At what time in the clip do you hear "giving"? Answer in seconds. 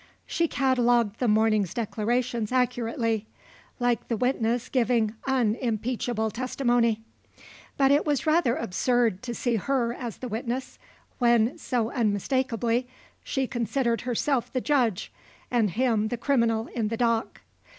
4.67-5.13